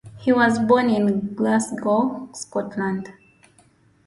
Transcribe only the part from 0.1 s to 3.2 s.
He was born in Glasgow, Scotland.